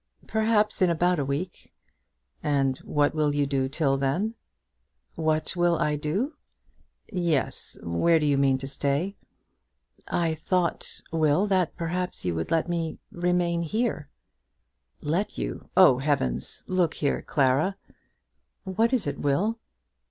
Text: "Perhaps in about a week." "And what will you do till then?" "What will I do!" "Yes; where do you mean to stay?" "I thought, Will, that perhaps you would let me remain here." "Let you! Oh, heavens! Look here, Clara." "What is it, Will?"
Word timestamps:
"Perhaps 0.25 0.81
in 0.81 0.89
about 0.89 1.19
a 1.19 1.23
week." 1.23 1.71
"And 2.41 2.79
what 2.79 3.13
will 3.13 3.35
you 3.35 3.45
do 3.45 3.69
till 3.69 3.97
then?" 3.97 4.33
"What 5.13 5.55
will 5.55 5.77
I 5.77 5.95
do!" 5.95 6.33
"Yes; 7.13 7.77
where 7.83 8.17
do 8.17 8.25
you 8.25 8.35
mean 8.35 8.57
to 8.57 8.67
stay?" 8.67 9.15
"I 10.07 10.33
thought, 10.33 11.01
Will, 11.11 11.45
that 11.45 11.77
perhaps 11.77 12.25
you 12.25 12.33
would 12.33 12.49
let 12.49 12.67
me 12.67 12.97
remain 13.11 13.61
here." 13.61 14.09
"Let 15.01 15.37
you! 15.37 15.69
Oh, 15.77 15.99
heavens! 15.99 16.63
Look 16.65 16.95
here, 16.95 17.21
Clara." 17.21 17.77
"What 18.63 18.93
is 18.93 19.05
it, 19.05 19.19
Will?" 19.19 19.59